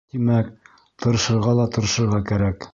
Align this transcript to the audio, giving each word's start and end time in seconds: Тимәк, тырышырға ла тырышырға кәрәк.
Тимәк, 0.13 0.47
тырышырға 1.05 1.55
ла 1.61 1.69
тырышырға 1.77 2.25
кәрәк. 2.33 2.69